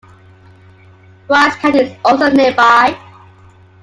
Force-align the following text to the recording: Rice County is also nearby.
Rice 1.29 1.55
County 1.57 1.79
is 1.81 1.97
also 2.03 2.31
nearby. 2.31 2.97